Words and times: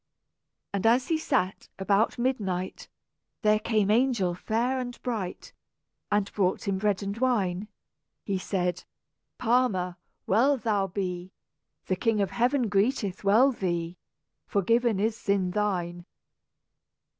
And 0.73 0.87
as 0.87 1.09
he 1.09 1.19
sat, 1.19 1.69
about 1.77 2.17
midnight, 2.17 2.89
There 3.43 3.59
came 3.59 3.91
angel 3.91 4.33
fair 4.33 4.79
and 4.79 4.99
bright, 5.03 5.53
And 6.11 6.33
brought 6.33 6.67
him 6.67 6.79
bread 6.79 7.03
and 7.03 7.15
wine. 7.19 7.67
He 8.23 8.39
said, 8.39 8.85
"Palmer, 9.37 9.97
well 10.25 10.57
thou 10.57 10.87
be! 10.87 11.31
The 11.85 11.95
King 11.95 12.19
of 12.19 12.31
Heaven 12.31 12.67
greeteth 12.67 13.23
well 13.23 13.51
thee; 13.51 13.95
Forgiven 14.47 14.99
is 14.99 15.15
sin 15.15 15.51
thine." 15.51 16.07